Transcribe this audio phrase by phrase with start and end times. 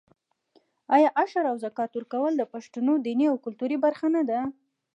[0.95, 4.39] آیا عشر او زکات ورکول د پښتنو دیني او کلتوري برخه نه ده؟